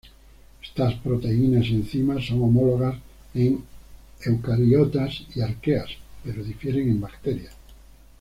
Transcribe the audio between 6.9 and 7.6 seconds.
bacterias.